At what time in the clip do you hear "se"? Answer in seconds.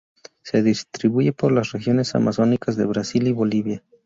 0.41-0.63